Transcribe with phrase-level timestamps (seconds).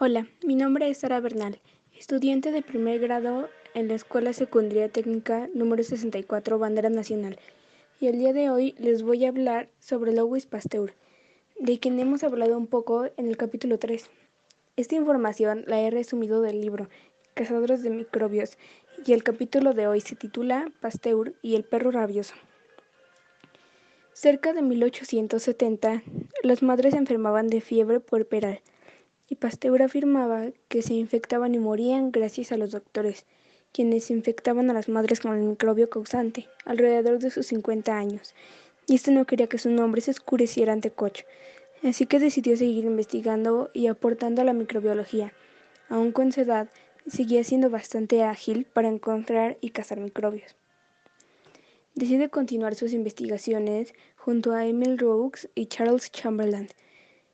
[0.00, 1.58] Hola, mi nombre es Sara Bernal,
[1.92, 7.36] estudiante de primer grado en la Escuela Secundaria Técnica número 64 Bandera Nacional,
[7.98, 10.94] y el día de hoy les voy a hablar sobre Louis Pasteur,
[11.58, 14.08] de quien hemos hablado un poco en el capítulo 3.
[14.76, 16.88] Esta información la he resumido del libro
[17.34, 18.56] Cazadores de Microbios,
[19.04, 22.34] y el capítulo de hoy se titula Pasteur y el perro rabioso.
[24.12, 26.04] Cerca de 1870,
[26.44, 28.60] las madres enfermaban de fiebre puerperal
[29.28, 33.26] y Pasteur afirmaba que se infectaban y morían gracias a los doctores,
[33.72, 38.34] quienes infectaban a las madres con el microbio causante, alrededor de sus 50 años,
[38.86, 41.24] y este no quería que su nombre se oscureciera ante Koch,
[41.82, 45.32] así que decidió seguir investigando y aportando a la microbiología.
[45.90, 46.68] Aun con su edad,
[47.06, 50.56] seguía siendo bastante ágil para encontrar y cazar microbios.
[51.94, 56.68] Decide continuar sus investigaciones junto a Emil Roux y Charles Chamberlain.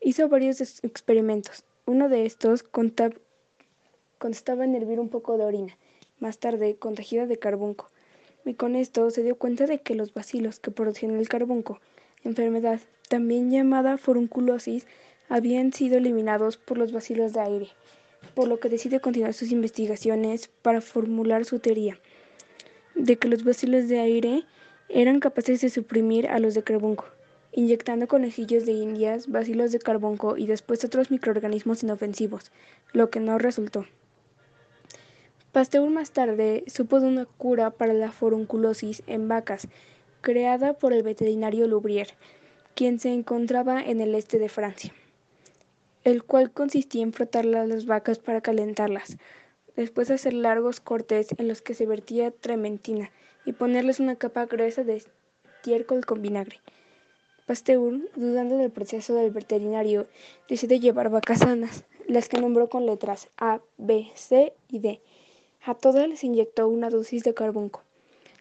[0.00, 5.78] Hizo varios experimentos, uno de estos constaba en hervir un poco de orina,
[6.18, 7.90] más tarde contagiada de carbunco,
[8.44, 11.80] y con esto se dio cuenta de que los bacilos que producían el carbunco,
[12.24, 14.86] enfermedad también llamada forunculosis,
[15.28, 17.68] habían sido eliminados por los bacilos de aire,
[18.34, 21.98] por lo que decide continuar sus investigaciones para formular su teoría
[22.96, 24.44] de que los bacilos de aire
[24.88, 27.06] eran capaces de suprimir a los de carbunco
[27.52, 32.52] inyectando conejillos de indias, bacilos de carbonco y después otros microorganismos inofensivos,
[32.92, 33.86] lo que no resultó.
[35.52, 39.68] Pasteur más tarde supo de una cura para la forunculosis en vacas,
[40.20, 42.08] creada por el veterinario Loubrier,
[42.74, 44.92] quien se encontraba en el este de Francia,
[46.04, 49.16] el cual consistía en frotar las vacas para calentarlas,
[49.76, 53.10] después hacer largos cortes en los que se vertía trementina
[53.46, 56.60] y ponerles una capa gruesa de estiércol con vinagre.
[57.46, 60.08] Pasteur, dudando del proceso del veterinario,
[60.48, 65.00] decide llevar vacas sanas, las que nombró con letras A, B, C y D.
[65.64, 67.84] A todas les inyectó una dosis de carbunco.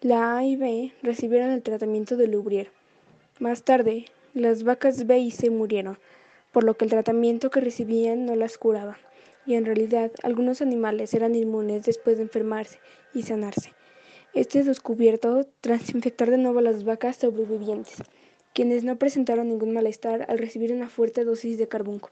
[0.00, 2.70] La A y B recibieron el tratamiento de Loubrier.
[3.38, 5.98] Más tarde, las vacas B y C murieron,
[6.50, 8.96] por lo que el tratamiento que recibían no las curaba,
[9.44, 12.78] y en realidad algunos animales eran inmunes después de enfermarse
[13.12, 13.74] y sanarse.
[14.32, 17.98] Este descubierto tras infectar de nuevo a las vacas sobrevivientes
[18.56, 22.08] quienes no presentaron ningún malestar al recibir una fuerte dosis de carbunco.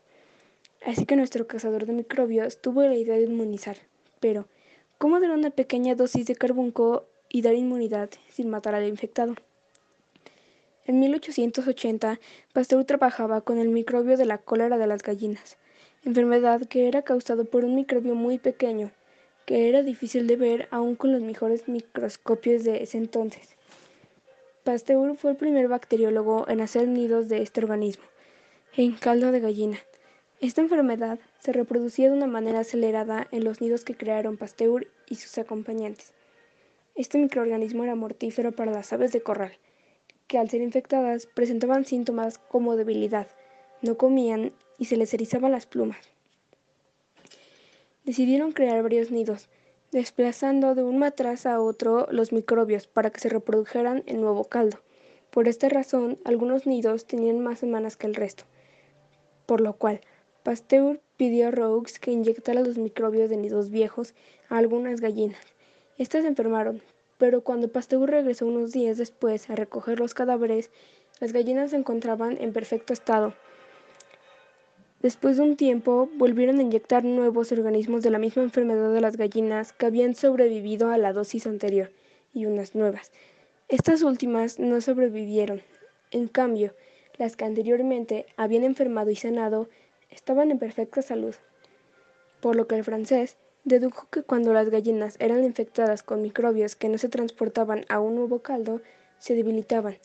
[0.85, 3.79] Así que nuestro cazador de microbios tuvo la idea de inmunizar.
[4.21, 4.47] Pero,
[4.99, 9.37] ¿cómo dar una pequeña dosis de carbunco y dar inmunidad sin matar al infectado?
[10.85, 12.21] En 1880,
[12.53, 15.57] Pasteur trabajaba con el microbio de la cólera de las gallinas,
[16.05, 18.91] enfermedad que era causada por un microbio muy pequeño,
[19.47, 23.57] que era difícil de ver aún con los mejores microscopios de ese entonces.
[24.65, 28.05] Pasteur fue el primer bacteriólogo en hacer nidos de este organismo,
[28.75, 29.79] en caldo de gallina.
[30.41, 35.17] Esta enfermedad se reproducía de una manera acelerada en los nidos que crearon Pasteur y
[35.17, 36.15] sus acompañantes.
[36.95, 39.53] Este microorganismo era mortífero para las aves de corral,
[40.29, 43.29] que al ser infectadas presentaban síntomas como debilidad,
[43.83, 46.09] no comían y se les erizaban las plumas.
[48.05, 49.51] Decidieron crear varios nidos,
[49.95, 54.81] desplazando de un matraz a otro los microbios para que se reprodujeran en nuevo caldo.
[55.31, 58.43] Por esta razón, algunos nidos tenían más semanas que el resto,
[59.47, 60.01] por lo cual
[60.43, 64.15] Pasteur pidió a Roux que inyectara los microbios de nidos viejos
[64.49, 65.47] a algunas gallinas.
[65.97, 66.83] Estas enfermaron,
[67.17, 70.73] pero cuando Pasteur regresó unos días después a recoger los cadáveres,
[71.21, 73.33] las gallinas se encontraban en perfecto estado,
[75.05, 79.19] Después de un tiempo, volvieron a inyectar nuevos organismos de la misma enfermedad de las
[79.19, 81.93] gallinas que habían sobrevivido a la dosis anterior,
[82.33, 83.13] y unas nuevas.
[83.69, 85.61] Estas últimas no sobrevivieron.
[86.11, 86.73] En cambio,
[87.19, 89.69] las que anteriormente habían enfermado y sanado
[90.09, 91.35] estaban en perfecta salud.
[92.41, 96.89] Por lo que el francés dedujo que cuando las gallinas eran infectadas con microbios que
[96.89, 98.81] no se transportaban a un nuevo caldo,
[99.19, 99.99] se debilitaban,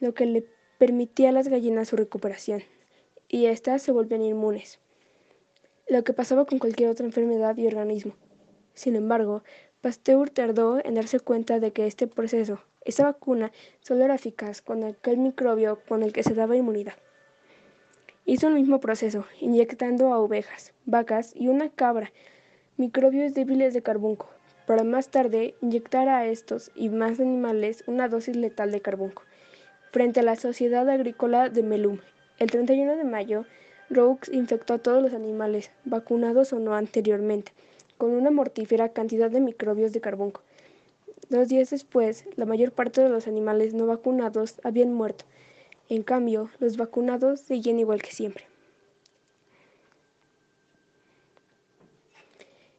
[0.00, 0.46] lo que le
[0.78, 2.62] permitía a las gallinas su recuperación
[3.28, 4.78] y éstas se volvían inmunes,
[5.88, 8.14] lo que pasaba con cualquier otra enfermedad y organismo.
[8.74, 9.42] Sin embargo,
[9.80, 14.84] Pasteur tardó en darse cuenta de que este proceso, esa vacuna, solo era eficaz con
[14.84, 16.94] aquel microbio con el que se daba inmunidad.
[18.24, 22.12] Hizo el mismo proceso, inyectando a ovejas, vacas y una cabra
[22.76, 24.28] microbios débiles de carbunco,
[24.66, 29.22] para más tarde inyectar a estos y más animales una dosis letal de carbunco,
[29.92, 32.00] frente a la Sociedad Agrícola de Melum
[32.38, 33.46] el 31 de mayo,
[33.88, 37.52] Roux infectó a todos los animales, vacunados o no anteriormente,
[37.96, 40.42] con una mortífera cantidad de microbios de carbunco.
[41.30, 45.24] Dos días después, la mayor parte de los animales no vacunados habían muerto.
[45.88, 48.44] En cambio, los vacunados seguían igual que siempre.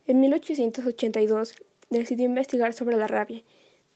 [0.05, 1.55] En 1882
[1.89, 3.43] decidió investigar sobre la rabia,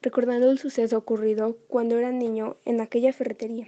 [0.02, 3.68] recordando el suceso ocurrido cuando era niño en aquella ferretería.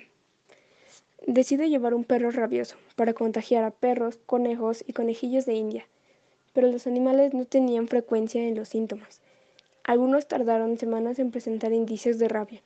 [1.26, 5.88] Decide llevar un perro rabioso para contagiar a perros, conejos y conejillos de India,
[6.52, 9.22] pero los animales no tenían frecuencia en los síntomas.
[9.86, 12.62] Algunos tardaron semanas en presentar indicios de rabia,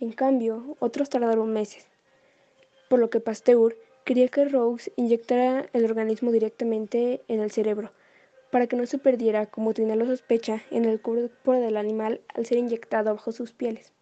[0.00, 1.86] en cambio, otros tardaron meses,
[2.90, 3.74] por lo que Pasteur
[4.04, 7.90] quería que Rose inyectara el organismo directamente en el cerebro,
[8.50, 12.44] para que no se perdiera, como tenía la sospecha, en el cuerpo del animal al
[12.44, 13.94] ser inyectado bajo sus pieles.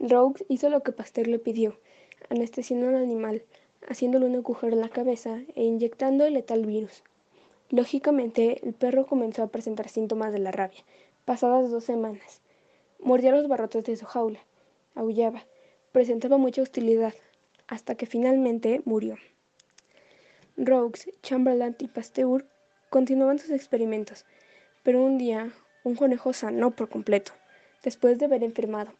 [0.00, 1.78] Rose hizo lo que Pasteur le pidió,
[2.28, 3.42] anestesiando al animal,
[3.88, 7.02] haciéndole un agujero en la cabeza e inyectando el letal virus.
[7.70, 10.84] Lógicamente, el perro comenzó a presentar síntomas de la rabia,
[11.24, 12.40] pasadas dos semanas.
[13.00, 14.40] Mordía los barrotes de su jaula,
[14.94, 15.44] aullaba,
[15.92, 17.14] presentaba mucha hostilidad,
[17.66, 19.16] hasta que finalmente murió.
[20.56, 22.46] Rogues, Chamberlain y Pasteur
[22.88, 24.24] continuaban sus experimentos,
[24.82, 25.52] pero un día
[25.84, 27.32] un conejo sanó por completo,
[27.82, 28.92] después de haber enfermado.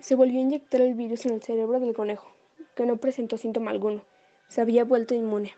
[0.00, 2.30] Se volvió a inyectar el virus en el cerebro del conejo,
[2.74, 4.04] que no presentó síntoma alguno.
[4.48, 5.54] Se había vuelto inmune.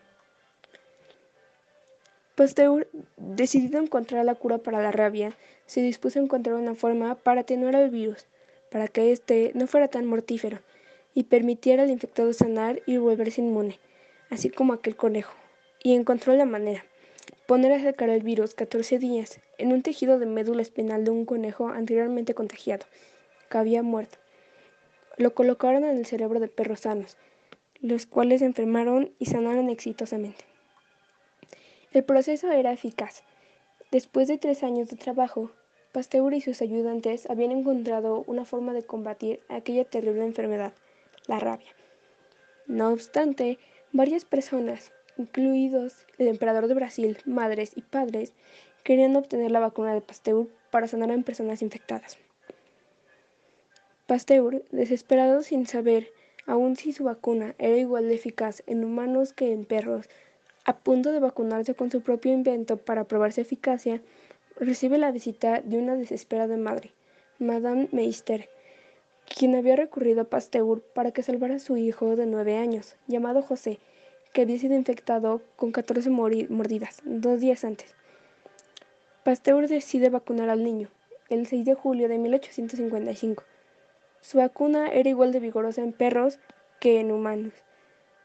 [2.35, 5.37] Pasteur, decidido a encontrar la cura para la rabia,
[5.67, 8.27] se dispuso a encontrar una forma para atenuar el virus,
[8.71, 10.61] para que éste no fuera tan mortífero
[11.15, 13.81] y permitiera al infectado sanar y volverse inmune,
[14.31, 15.35] así como aquel conejo.
[15.83, 16.85] Y encontró la manera.
[17.47, 21.25] Poner a secar el virus 14 días en un tejido de médula espinal de un
[21.25, 22.87] conejo anteriormente contagiado,
[23.51, 24.19] que había muerto.
[25.19, 27.17] Lo colocaron en el cerebro de perros sanos,
[27.81, 30.45] los cuales enfermaron y sanaron exitosamente.
[31.93, 33.25] El proceso era eficaz.
[33.91, 35.51] Después de tres años de trabajo,
[35.91, 40.73] Pasteur y sus ayudantes habían encontrado una forma de combatir aquella terrible enfermedad,
[41.27, 41.75] la rabia.
[42.69, 43.59] No obstante,
[43.93, 48.35] varias personas, incluidos el emperador de Brasil, madres y padres,
[48.85, 52.19] querían obtener la vacuna de Pasteur para sanar a personas infectadas.
[54.09, 56.11] Pasteur, desesperado sin saber
[56.47, 60.09] aún si su vacuna era igual de eficaz en humanos que en perros,
[60.65, 64.01] a punto de vacunarse con su propio invento para probar su eficacia,
[64.59, 66.93] recibe la visita de una desesperada madre,
[67.39, 68.49] Madame Meister,
[69.29, 73.43] quien había recurrido a Pasteur para que salvara a su hijo de nueve años, llamado
[73.43, 73.79] José,
[74.33, 77.95] que había sido infectado con 14 mordidas dos días antes.
[79.23, 80.89] Pasteur decide vacunar al niño,
[81.29, 83.45] el 6 de julio de 1855.
[84.21, 86.39] Su vacuna era igual de vigorosa en perros
[86.81, 87.53] que en humanos.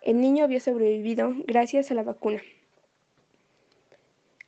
[0.01, 2.41] El niño había sobrevivido gracias a la vacuna.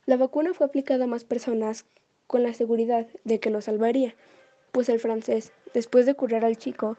[0.04, 1.86] La vacuna fue aplicada a más personas
[2.26, 4.14] con la seguridad de que lo salvaría,
[4.72, 6.96] pues el francés, después de curar al chico,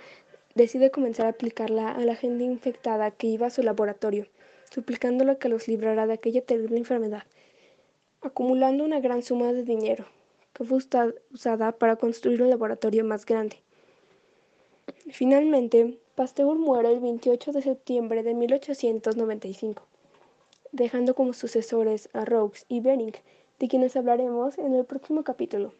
[0.56, 4.28] decide comenzar a aplicarla a la gente infectada que iba a su laboratorio,
[4.72, 7.24] suplicándole que los librara de aquella terrible enfermedad,
[8.22, 10.06] acumulando una gran suma de dinero,
[10.54, 10.80] que fue
[11.32, 13.62] usada para construir un laboratorio más grande.
[15.10, 19.84] Finalmente, Pasteur muere el 28 de septiembre de 1895,
[20.74, 23.14] dejando como sucesores a Roux y Bering,
[23.58, 25.74] de quienes hablaremos en el próximo capítulo.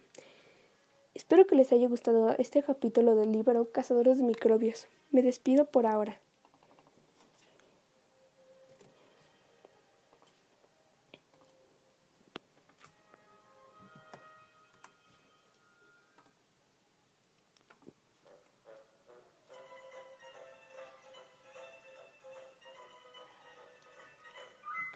[1.14, 4.88] Espero que les haya gustado este capítulo del libro Cazadores de Microbios.
[5.12, 6.22] Me despido por ahora.